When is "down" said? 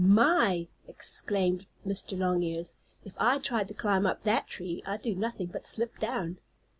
5.99-6.39